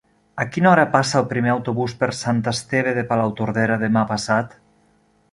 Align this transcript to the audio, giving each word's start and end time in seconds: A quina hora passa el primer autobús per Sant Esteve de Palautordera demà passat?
A 0.43 0.45
quina 0.53 0.69
hora 0.69 0.85
passa 0.93 1.17
el 1.23 1.25
primer 1.33 1.51
autobús 1.55 1.93
per 1.99 2.09
Sant 2.19 2.39
Esteve 2.51 2.93
de 2.99 3.03
Palautordera 3.11 3.77
demà 3.83 4.03
passat? 4.13 4.57